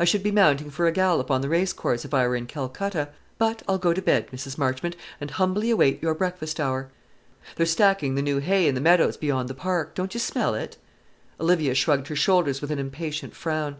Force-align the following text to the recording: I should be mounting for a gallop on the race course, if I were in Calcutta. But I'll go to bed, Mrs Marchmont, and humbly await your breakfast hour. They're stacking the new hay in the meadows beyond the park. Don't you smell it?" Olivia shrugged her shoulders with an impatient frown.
I 0.00 0.04
should 0.04 0.24
be 0.24 0.32
mounting 0.32 0.68
for 0.68 0.88
a 0.88 0.90
gallop 0.90 1.30
on 1.30 1.42
the 1.42 1.48
race 1.48 1.72
course, 1.72 2.04
if 2.04 2.12
I 2.12 2.26
were 2.26 2.34
in 2.34 2.46
Calcutta. 2.48 3.10
But 3.38 3.62
I'll 3.68 3.78
go 3.78 3.92
to 3.92 4.02
bed, 4.02 4.26
Mrs 4.32 4.58
Marchmont, 4.58 4.96
and 5.20 5.30
humbly 5.30 5.70
await 5.70 6.02
your 6.02 6.12
breakfast 6.12 6.58
hour. 6.58 6.90
They're 7.54 7.64
stacking 7.66 8.16
the 8.16 8.20
new 8.22 8.38
hay 8.38 8.66
in 8.66 8.74
the 8.74 8.80
meadows 8.80 9.16
beyond 9.16 9.46
the 9.48 9.54
park. 9.54 9.94
Don't 9.94 10.12
you 10.12 10.18
smell 10.18 10.54
it?" 10.56 10.76
Olivia 11.38 11.76
shrugged 11.76 12.08
her 12.08 12.16
shoulders 12.16 12.60
with 12.60 12.72
an 12.72 12.80
impatient 12.80 13.36
frown. 13.36 13.76